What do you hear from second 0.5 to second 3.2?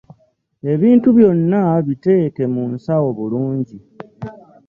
Ebintu byonna biteeke mu nsawo